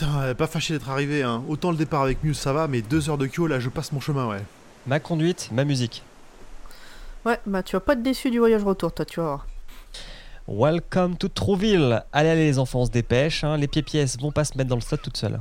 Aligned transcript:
Ouais, 0.00 0.34
pas 0.34 0.46
fâché 0.46 0.74
d'être 0.74 0.88
arrivé, 0.90 1.22
hein. 1.22 1.42
Autant 1.48 1.70
le 1.72 1.76
départ 1.76 2.02
avec 2.02 2.22
Muse 2.22 2.38
ça 2.38 2.52
va, 2.52 2.68
mais 2.68 2.82
deux 2.82 3.10
heures 3.10 3.18
de 3.18 3.26
queue 3.26 3.46
là 3.48 3.58
je 3.58 3.68
passe 3.68 3.92
mon 3.92 4.00
chemin, 4.00 4.28
ouais. 4.28 4.42
Ma 4.86 5.00
conduite, 5.00 5.50
ma 5.52 5.64
musique. 5.64 6.02
Ouais, 7.26 7.40
bah 7.46 7.62
tu 7.62 7.74
vas 7.74 7.80
pas 7.80 7.94
être 7.94 8.02
déçu 8.02 8.30
du 8.30 8.38
voyage 8.38 8.62
retour, 8.62 8.92
toi, 8.92 9.04
tu 9.04 9.20
vas 9.20 9.26
voir. 9.26 9.46
Welcome 10.46 11.16
to 11.16 11.28
Trouville. 11.28 12.04
Allez, 12.12 12.28
allez, 12.30 12.46
les 12.46 12.58
enfants, 12.58 12.80
on 12.80 12.86
se 12.86 12.90
dépêche. 12.90 13.44
hein. 13.44 13.56
Les 13.58 13.66
pieds-pièces 13.68 14.18
vont 14.18 14.30
pas 14.32 14.44
se 14.44 14.56
mettre 14.56 14.70
dans 14.70 14.76
le 14.76 14.80
slot 14.80 14.96
toutes 14.98 15.16
seules. 15.18 15.38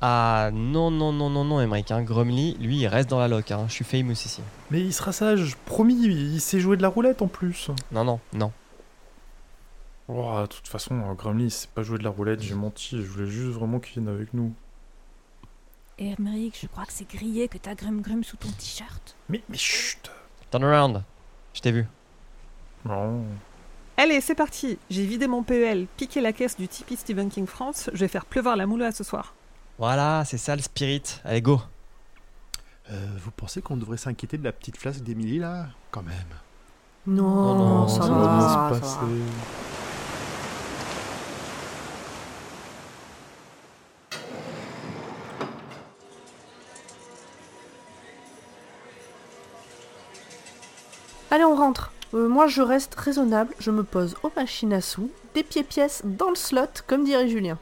Ah 0.00 0.50
non, 0.52 0.90
non, 0.90 1.12
non, 1.12 1.30
non, 1.30 1.44
non, 1.44 1.60
Emmerich. 1.60 1.90
Hein. 1.90 2.02
Grumly, 2.02 2.56
lui, 2.60 2.80
il 2.80 2.86
reste 2.86 3.08
dans 3.08 3.18
la 3.18 3.26
loc. 3.26 3.50
Hein. 3.52 3.64
Je 3.68 3.72
suis 3.72 3.84
famous 3.84 4.12
ici. 4.12 4.42
Mais 4.70 4.80
il 4.80 4.92
sera 4.92 5.12
sage, 5.12 5.56
promis, 5.64 5.94
il 5.94 6.40
sait 6.40 6.60
jouer 6.60 6.76
de 6.76 6.82
la 6.82 6.88
roulette 6.88 7.22
en 7.22 7.26
plus. 7.26 7.70
Non, 7.90 8.04
non, 8.04 8.20
non. 8.34 8.52
Oh, 10.08 10.40
de 10.40 10.46
toute 10.46 10.68
façon, 10.68 10.98
euh, 11.00 11.12
Grumly, 11.14 11.44
il 11.44 11.50
sait 11.50 11.68
pas 11.74 11.82
jouer 11.82 11.98
de 11.98 12.04
la 12.04 12.10
roulette, 12.10 12.40
j'ai 12.40 12.54
menti, 12.54 13.02
je 13.02 13.06
voulais 13.06 13.26
juste 13.26 13.52
vraiment 13.52 13.78
qu'il 13.78 14.02
vienne 14.02 14.14
avec 14.14 14.32
nous. 14.32 14.54
Herméric, 15.98 16.58
je 16.62 16.66
crois 16.66 16.86
que 16.86 16.92
c'est 16.92 17.08
grillé 17.08 17.48
que 17.48 17.58
t'as 17.58 17.74
Grum 17.74 18.00
Grum 18.00 18.24
sous 18.24 18.36
ton 18.36 18.48
t-shirt. 18.48 19.16
Mais, 19.28 19.42
mais 19.48 19.58
chut 19.58 20.10
Turn 20.50 20.64
around. 20.64 21.02
Je 21.52 21.60
t'ai 21.60 21.72
vu. 21.72 21.86
Non. 22.84 23.24
Allez, 23.96 24.20
c'est 24.20 24.36
parti. 24.36 24.78
J'ai 24.88 25.04
vidé 25.04 25.26
mon 25.26 25.42
PEL, 25.42 25.86
piqué 25.96 26.20
la 26.20 26.32
caisse 26.32 26.56
du 26.56 26.68
Tipeee 26.68 26.96
Stephen 26.96 27.28
King 27.28 27.46
France. 27.46 27.90
Je 27.92 27.98
vais 27.98 28.08
faire 28.08 28.24
pleuvoir 28.24 28.56
la 28.56 28.66
moula 28.66 28.92
ce 28.92 29.04
soir. 29.04 29.34
Voilà, 29.78 30.24
c'est 30.24 30.38
ça 30.38 30.56
le 30.56 30.62
spirit. 30.62 31.02
Allez, 31.24 31.42
go. 31.42 31.60
Euh, 32.90 33.06
vous 33.18 33.32
pensez 33.32 33.60
qu'on 33.60 33.76
devrait 33.76 33.98
s'inquiéter 33.98 34.38
de 34.38 34.44
la 34.44 34.52
petite 34.52 34.76
flasque 34.76 35.00
d'Emily 35.02 35.40
là? 35.40 35.66
Quand 35.90 36.02
même. 36.02 36.14
Non, 37.06 37.54
non, 37.56 37.88
ça, 37.88 38.02
ça 38.02 38.08
va, 38.08 38.26
va 38.26 38.48
se 38.48 38.74
va. 38.74 38.80
passer. 38.80 39.67
Allez, 51.30 51.44
on 51.44 51.54
rentre. 51.54 51.92
Euh, 52.14 52.28
moi, 52.28 52.46
je 52.46 52.62
reste 52.62 52.94
raisonnable, 52.94 53.54
je 53.58 53.70
me 53.70 53.82
pose 53.82 54.16
aux 54.22 54.32
machines 54.34 54.72
à 54.72 54.80
sous, 54.80 55.10
des 55.34 55.42
pieds-pièces 55.42 56.02
dans 56.04 56.30
le 56.30 56.36
slot, 56.36 56.62
comme 56.86 57.04
dirait 57.04 57.28
Julien. 57.28 57.58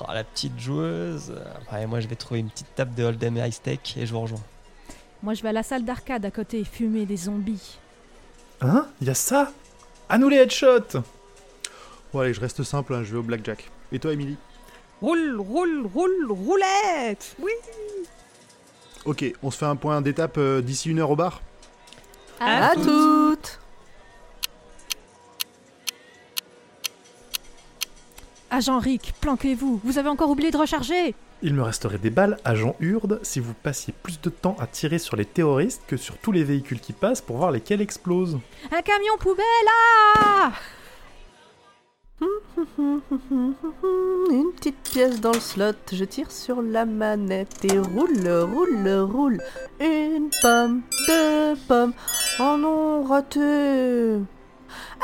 Oh, 0.00 0.04
la 0.12 0.22
petite 0.22 0.58
joueuse. 0.58 1.34
Ouais, 1.72 1.86
moi, 1.86 1.98
je 1.98 2.06
vais 2.06 2.14
trouver 2.14 2.40
une 2.40 2.50
petite 2.50 2.72
table 2.76 2.94
de 2.94 3.02
Hold'em 3.02 3.36
et 3.36 3.40
High 3.40 3.52
Steak 3.52 3.96
et 3.96 4.06
je 4.06 4.12
vous 4.12 4.20
rejoins. 4.20 4.40
Moi, 5.22 5.34
je 5.34 5.42
vais 5.42 5.48
à 5.48 5.52
la 5.52 5.64
salle 5.64 5.84
d'arcade 5.84 6.24
à 6.24 6.30
côté 6.30 6.64
fumer 6.64 7.04
des 7.04 7.16
zombies. 7.16 7.78
Hein? 8.60 8.86
Y 9.02 9.10
a 9.10 9.14
ça? 9.14 9.52
À 10.08 10.18
nous 10.18 10.28
les 10.28 10.36
headshots 10.36 11.00
Bon 12.12 12.20
allez, 12.20 12.34
je 12.34 12.40
reste 12.40 12.62
simple, 12.62 12.94
hein, 12.94 13.02
je 13.04 13.12
vais 13.12 13.18
au 13.18 13.22
blackjack. 13.22 13.70
Et 13.92 13.98
toi 13.98 14.12
Emily 14.12 14.36
Roule, 15.00 15.36
roule, 15.38 15.86
roule, 15.92 16.26
roulette 16.28 17.36
Oui 17.40 17.52
Ok, 19.04 19.24
on 19.42 19.50
se 19.50 19.58
fait 19.58 19.66
un 19.66 19.76
point 19.76 20.00
d'étape 20.02 20.36
euh, 20.36 20.60
d'ici 20.60 20.90
une 20.90 20.98
heure 20.98 21.10
au 21.10 21.16
bar? 21.16 21.40
À 22.40 22.70
À 22.70 22.74
toutes 22.74 23.58
Agent 28.50 28.78
Rick, 28.78 29.14
planquez-vous. 29.20 29.80
Vous 29.84 29.98
avez 29.98 30.08
encore 30.08 30.30
oublié 30.30 30.50
de 30.50 30.56
recharger. 30.56 31.14
Il 31.42 31.54
me 31.54 31.62
resterait 31.62 31.98
des 31.98 32.10
balles, 32.10 32.38
agent 32.44 32.74
Hurde, 32.80 33.20
si 33.22 33.40
vous 33.40 33.54
passiez 33.54 33.94
plus 34.02 34.20
de 34.20 34.30
temps 34.30 34.56
à 34.58 34.66
tirer 34.66 34.98
sur 34.98 35.16
les 35.16 35.24
terroristes 35.24 35.82
que 35.86 35.96
sur 35.96 36.16
tous 36.18 36.32
les 36.32 36.42
véhicules 36.42 36.80
qui 36.80 36.92
passent 36.92 37.20
pour 37.20 37.36
voir 37.36 37.50
lesquels 37.52 37.80
explosent. 37.80 38.40
Un 38.72 38.82
camion 38.82 39.16
poubelle 39.18 39.44
là 39.64 40.52
Une 44.30 44.52
petite 44.56 44.82
pièce 44.82 45.20
dans 45.20 45.32
le 45.32 45.40
slot, 45.40 45.72
je 45.92 46.04
tire 46.04 46.30
sur 46.30 46.60
la 46.60 46.84
manette 46.84 47.64
et 47.64 47.78
roule, 47.78 48.28
roule, 48.28 48.88
roule. 49.10 49.42
Une 49.80 50.28
pomme, 50.42 50.82
deux 51.06 51.54
pommes, 51.66 51.94
oh 52.38 52.56
non, 52.58 53.04
raté. 53.04 54.18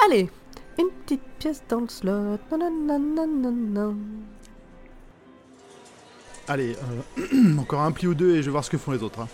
Allez, 0.05 0.31
une 0.79 0.91
petite 1.05 1.23
pièce 1.39 1.63
dans 1.69 1.81
le 1.81 1.89
slot. 1.89 2.39
nananananana. 2.51 3.95
Allez, 6.49 6.77
euh, 7.19 7.59
encore 7.59 7.81
un 7.83 7.93
pli 7.93 8.07
ou 8.07 8.15
deux 8.15 8.37
et 8.37 8.43
je 8.43 8.47
vais 8.47 8.53
voir 8.53 8.65
ce 8.65 8.71
que 8.71 8.79
font 8.79 8.93
les 8.93 9.03
autres. 9.03 9.21
hein. 9.21 9.29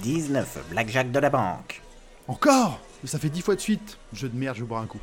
19, 0.00 0.66
Blackjack 0.70 1.10
de 1.10 1.18
la 1.18 1.30
banque. 1.30 1.82
Encore? 2.28 2.78
Mais 3.02 3.08
ça 3.08 3.18
fait 3.18 3.30
dix 3.30 3.40
fois 3.42 3.54
de 3.54 3.60
suite 3.60 3.98
Jeu 4.12 4.28
de 4.28 4.36
merde, 4.36 4.56
je 4.56 4.62
vais 4.62 4.68
boire 4.68 4.82
un 4.82 4.86
coup. 4.86 5.00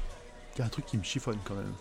Il 0.55 0.59
y 0.59 0.61
a 0.61 0.65
un 0.65 0.69
truc 0.69 0.85
qui 0.85 0.97
me 0.97 1.03
chiffonne 1.03 1.39
quand 1.43 1.55
même. 1.55 1.73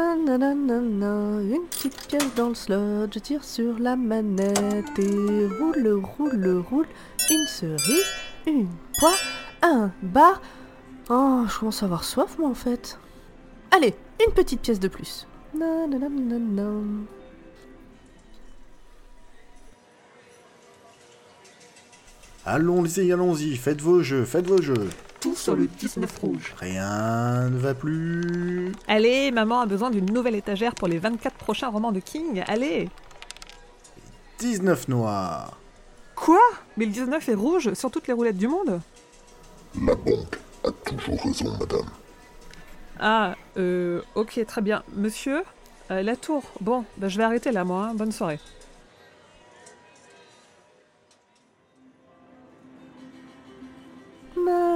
Une 0.00 1.66
petite 1.70 2.06
pièce 2.08 2.34
dans 2.34 2.48
le 2.50 2.54
slot, 2.54 3.08
je 3.12 3.18
tire 3.18 3.44
sur 3.44 3.78
la 3.78 3.96
manette 3.96 4.98
et 4.98 5.46
roule, 5.58 6.02
roule, 6.16 6.64
roule. 6.70 6.86
Une 7.30 7.46
cerise, 7.46 8.12
une 8.46 8.68
poire, 8.98 9.18
un 9.62 9.92
bar. 10.02 10.40
Oh, 11.08 11.44
je 11.48 11.58
commence 11.58 11.82
à 11.82 11.86
avoir 11.86 12.04
soif 12.04 12.38
moi 12.38 12.48
en 12.48 12.54
fait. 12.54 12.98
Allez, 13.70 13.94
une 14.26 14.32
petite 14.32 14.60
pièce 14.60 14.80
de 14.80 14.88
plus. 14.88 15.26
Allons-y, 22.44 23.12
allons-y, 23.12 23.56
faites 23.56 23.80
vos 23.80 24.02
jeux, 24.02 24.24
faites 24.24 24.46
vos 24.46 24.60
jeux. 24.60 24.88
Tout 25.20 25.34
sur 25.34 25.54
le 25.54 25.66
19 25.66 26.18
rouge. 26.18 26.54
Rien 26.58 27.50
ne 27.50 27.58
va 27.58 27.74
plus. 27.74 28.72
Allez, 28.88 29.30
maman 29.30 29.60
a 29.60 29.66
besoin 29.66 29.90
d'une 29.90 30.10
nouvelle 30.10 30.34
étagère 30.34 30.74
pour 30.74 30.88
les 30.88 30.98
24 30.98 31.34
prochains 31.34 31.68
romans 31.68 31.92
de 31.92 32.00
King. 32.00 32.42
Allez 32.46 32.88
19 34.38 34.88
noirs. 34.88 35.58
Quoi? 36.16 36.40
Mais 36.78 36.86
le 36.86 36.92
19 36.92 37.28
est 37.28 37.34
rouge 37.34 37.74
sur 37.74 37.90
toutes 37.90 38.06
les 38.08 38.14
roulettes 38.14 38.38
du 38.38 38.48
monde? 38.48 38.80
La 39.86 39.94
banque 39.94 40.38
a 40.64 40.70
toujours 40.70 41.20
raison, 41.22 41.52
madame. 41.58 41.86
Ah, 42.98 43.34
euh, 43.58 44.00
ok, 44.14 44.40
très 44.46 44.60
bien. 44.62 44.82
Monsieur 44.94 45.42
Euh, 45.90 46.02
La 46.02 46.16
tour. 46.16 46.42
Bon, 46.60 46.84
bah, 46.96 47.08
je 47.08 47.18
vais 47.18 47.24
arrêter 47.24 47.52
là, 47.52 47.64
moi. 47.64 47.88
hein. 47.90 47.94
Bonne 47.94 48.12
soirée. 48.12 48.38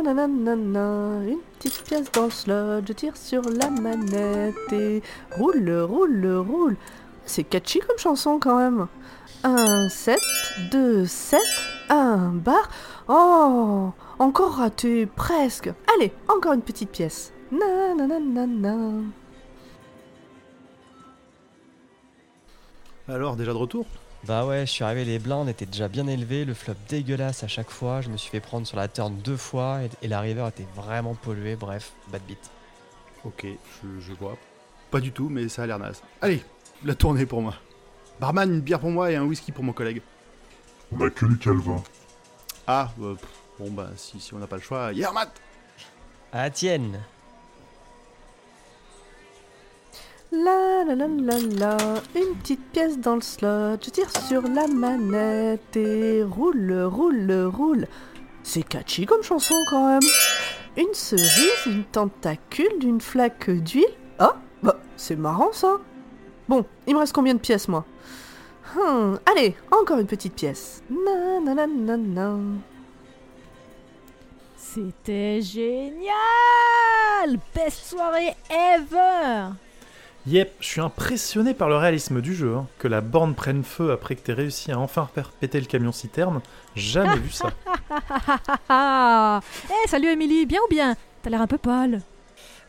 Nananana, 0.04 1.22
une 1.26 1.38
petite 1.59 1.82
pièce 1.82 2.12
dans 2.12 2.25
le 2.26 2.31
slot, 2.31 2.87
je 2.87 2.92
tire 2.92 3.16
sur 3.16 3.41
la 3.42 3.70
manette 3.70 4.54
et 4.70 5.03
roule, 5.38 5.70
roule, 5.81 6.37
roule. 6.47 6.76
C'est 7.25 7.44
catchy 7.44 7.78
comme 7.78 7.97
chanson 7.97 8.38
quand 8.38 8.59
même. 8.59 8.87
Un 9.44 9.88
7, 9.88 10.20
2, 10.70 11.06
7, 11.06 11.40
un 11.88 12.32
bar. 12.32 12.69
Oh, 13.08 13.93
encore 14.19 14.56
raté, 14.56 15.06
presque. 15.06 15.73
Allez, 15.96 16.12
encore 16.28 16.52
une 16.52 16.61
petite 16.61 16.90
pièce. 16.90 17.32
Nananana. 17.50 19.05
Alors, 23.08 23.37
déjà 23.37 23.52
de 23.52 23.58
retour? 23.58 23.87
Bah 24.26 24.47
ouais, 24.47 24.65
je 24.65 24.71
suis 24.71 24.85
arrivé, 24.85 25.05
les 25.05 25.19
blindes 25.19 25.50
étaient 25.50 25.67
déjà 25.67 25.87
bien 25.87 26.06
élevés, 26.06 26.47
le 26.47 26.55
flop 26.55 26.75
dégueulasse 26.88 27.44
à 27.44 27.49
chaque 27.49 27.71
fois, 27.71 28.00
je 28.00 28.09
me 28.09 28.17
suis 28.17 28.31
fait 28.31 28.41
prendre 28.41 28.67
sur 28.67 28.79
la 28.79 28.88
turn 28.88 29.15
deux 29.19 29.37
fois 29.37 29.82
et, 29.82 29.91
et 30.00 30.09
la 30.09 30.21
river 30.21 30.47
était 30.49 30.67
vraiment 30.75 31.15
polluée, 31.15 31.56
bref, 31.56 31.93
bad 32.11 32.23
beat. 32.26 32.50
Ok, 33.25 33.44
je, 33.44 34.00
je 34.00 34.12
vois. 34.15 34.38
Pas 34.91 35.00
du 35.00 35.12
tout, 35.12 35.29
mais 35.29 35.49
ça 35.49 35.65
a 35.65 35.67
l'air 35.67 35.79
naze. 35.79 36.03
Allez, 36.23 36.43
la 36.85 36.94
tournée 36.94 37.26
pour 37.26 37.43
moi. 37.43 37.55
Barman, 38.19 38.50
une 38.50 38.61
bière 38.61 38.81
pour 38.81 38.91
moi 38.91 39.11
et 39.11 39.17
un 39.17 39.25
whisky 39.25 39.53
pour 39.53 39.65
mon 39.65 39.73
collègue. 39.73 40.00
On 40.91 41.05
a 41.05 41.11
que 41.11 41.26
du 41.26 41.37
calvin. 41.37 41.82
Ah, 42.67 42.93
euh, 43.03 43.15
pff, 43.15 43.29
bon 43.59 43.71
bah 43.73 43.91
si, 43.97 44.21
si 44.21 44.32
on 44.32 44.38
n'a 44.38 44.47
pas 44.47 44.56
le 44.56 44.62
choix, 44.62 44.91
Yermat 44.93 45.32
À 46.32 46.49
tienne 46.49 47.00
La 50.42 50.84
la 50.84 50.94
la 50.96 51.06
la 51.06 51.38
la, 51.38 51.76
une 52.16 52.34
petite 52.40 52.64
pièce 52.72 52.98
dans 52.98 53.14
le 53.14 53.20
slot, 53.20 53.76
je 53.84 53.90
tire 53.90 54.10
sur 54.26 54.42
la 54.42 54.66
manette 54.66 55.76
et 55.76 56.25
roule, 56.25 56.72
roule, 56.82 57.50
roule. 57.54 57.86
C'est 58.42 58.62
catchy 58.64 59.06
comme 59.06 59.22
chanson 59.22 59.54
quand 59.70 59.86
même. 59.86 60.10
Une 60.76 60.92
cerise, 60.92 61.66
une 61.66 61.84
tentacule 61.84 62.78
d'une 62.81 63.00
flaque 63.00 63.48
d'huile. 63.48 63.84
Ah, 64.19 64.34
bah 64.62 64.76
c'est 64.96 65.14
marrant 65.16 65.52
ça. 65.52 65.76
Bon, 66.48 66.64
il 66.87 66.94
me 66.94 66.98
reste 67.00 67.12
combien 67.14 67.34
de 67.34 67.38
pièces 67.40 67.69
moi? 67.69 67.84
Hum, 68.76 69.20
Allez, 69.26 69.54
encore 69.70 69.98
une 69.98 70.06
petite 70.08 70.34
pièce. 70.34 70.82
Na 70.90 71.38
na 71.40 71.54
na 71.54 71.66
na 71.66 71.96
na. 71.96 72.37
C'était 74.56 75.40
génial 75.42 76.10
Best 77.54 77.87
soirée 77.87 78.34
ever 78.50 79.52
Yep, 80.26 80.55
je 80.61 80.67
suis 80.67 80.81
impressionné 80.81 81.53
par 81.53 81.69
le 81.69 81.76
réalisme 81.76 82.23
du 82.23 82.35
jeu. 82.35 82.55
hein. 82.56 82.67
Que 82.79 82.88
la 82.88 83.03
borne 83.03 83.35
prenne 83.35 83.62
feu 83.62 83.93
après 83.93 84.17
que 84.17 84.23
t'aies 84.23 84.32
réussi 84.32 84.73
à 84.73 84.79
enfin 84.79 85.06
faire 85.15 85.31
péter 85.31 85.61
le 85.61 85.67
camion 85.67 85.93
citerne, 85.93 86.41
jamais 86.75 87.19
vu 87.19 87.31
ça. 87.31 87.50
Ah 88.71 89.41
Eh, 89.85 89.88
salut 89.88 90.09
Émilie, 90.09 90.47
bien 90.47 90.61
ou 90.65 90.69
bien? 90.71 90.97
T'as 91.23 91.29
l'air 91.31 91.43
un 91.43 91.47
peu 91.47 91.59
pâle. 91.59 92.00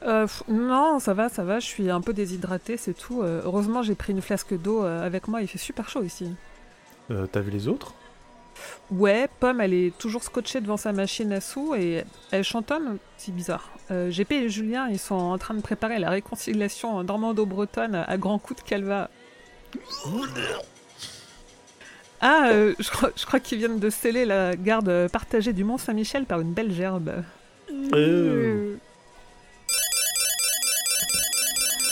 Euh, 0.03 0.23
pff, 0.27 0.43
non, 0.49 0.99
ça 0.99 1.13
va, 1.13 1.29
ça 1.29 1.43
va, 1.45 1.59
je 1.59 1.65
suis 1.65 1.89
un 1.89 2.01
peu 2.01 2.13
déshydratée, 2.13 2.75
c'est 2.77 2.93
tout. 2.93 3.21
Euh, 3.21 3.41
heureusement, 3.45 3.81
j'ai 3.83 3.95
pris 3.95 4.11
une 4.11 4.21
flasque 4.21 4.53
d'eau 4.59 4.83
euh, 4.83 5.05
avec 5.05 5.27
moi, 5.29 5.41
il 5.41 5.47
fait 5.47 5.57
super 5.57 5.89
chaud 5.89 6.03
ici. 6.03 6.29
Euh, 7.11 7.25
T'as 7.31 7.39
vu 7.39 7.51
les 7.51 7.67
autres? 7.69 7.93
Ouais, 8.91 9.27
Pomme, 9.39 9.61
elle 9.61 9.73
est 9.73 9.97
toujours 9.97 10.23
scotchée 10.23 10.61
devant 10.61 10.77
sa 10.77 10.91
machine 10.91 11.31
à 11.33 11.41
sous 11.41 11.75
et 11.75 12.03
elle 12.31 12.43
chantonne, 12.43 12.97
c'est 13.17 13.33
bizarre. 13.33 13.69
Euh, 13.91 14.09
GP 14.09 14.31
et 14.31 14.49
Julien, 14.49 14.87
ils 14.89 14.99
sont 14.99 15.15
en 15.15 15.37
train 15.37 15.53
de 15.53 15.61
préparer 15.61 15.99
la 15.99 16.09
réconciliation 16.09 17.03
normando-bretonne 17.03 17.95
à 18.07 18.17
grands 18.17 18.39
coups 18.39 18.63
de 18.63 18.67
calva. 18.67 19.09
Ah, 22.21 22.47
euh, 22.49 22.73
je 22.79 22.89
crois, 22.89 23.11
je 23.15 23.25
crois 23.25 23.39
qu'ils 23.39 23.59
viennent 23.59 23.79
de 23.79 23.89
sceller 23.89 24.25
la 24.25 24.55
garde 24.55 25.09
partagée 25.11 25.53
du 25.53 25.63
Mont 25.63 25.77
Saint-Michel 25.77 26.25
par 26.25 26.39
une 26.39 26.53
belle 26.53 26.71
gerbe. 26.71 27.23
Euh. 27.93 28.75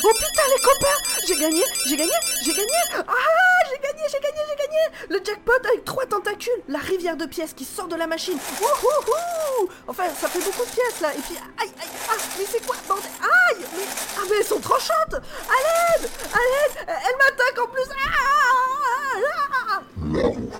Oh 0.06 0.12
putain 0.14 0.44
les 0.56 0.62
copains 0.62 0.88
J'ai 1.28 1.36
gagné, 1.36 1.64
j'ai 1.88 1.96
gagné, 1.98 2.12
j'ai 2.44 2.52
gagné 2.52 3.06
Ah 3.08 3.53
j'ai 4.12 4.20
gagné, 4.20 4.40
j'ai 4.50 4.56
gagné. 4.56 4.80
Le 5.10 5.26
jackpot 5.26 5.52
avec 5.68 5.86
trois 5.86 6.06
tentacules 6.06 6.52
La 6.68 6.80
rivière 6.80 7.18
de 7.18 7.26
pièces 7.26 7.54
qui 7.54 7.66
sort 7.66 7.88
de 7.88 7.96
la 7.96 8.08
machine. 8.08 8.38
Wouhouhou. 8.60 9.70
Enfin, 9.88 10.06
ça 10.20 10.28
fait 10.28 10.40
beaucoup 10.40 10.66
de 10.66 10.72
pièces 10.72 11.02
là. 11.02 11.14
Et 11.14 11.20
puis, 11.20 11.36
aïe, 11.62 11.72
aïe, 11.82 11.90
ah 12.10 12.14
Mais 12.38 12.46
c'est 12.50 12.66
quoi 12.66 12.76
Aïe 12.90 13.58
mais, 13.76 13.84
Ah 14.18 14.22
mais 14.30 14.38
elles 14.38 14.46
sont 14.46 14.60
tranchantes. 14.60 15.14
À 15.14 15.18
l'aide 15.18 16.10
À 16.34 16.38
l'aide 16.38 16.88
Elle 16.88 17.18
m'attaque 17.18 17.60
en 17.62 17.68
plus. 17.68 17.90
Ah, 17.92 18.20
ah, 19.36 19.82
ah. 20.56 20.60